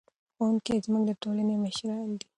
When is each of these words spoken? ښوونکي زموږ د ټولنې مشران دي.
ښوونکي 0.35 0.75
زموږ 0.85 1.03
د 1.09 1.11
ټولنې 1.21 1.55
مشران 1.63 2.07
دي. 2.19 2.27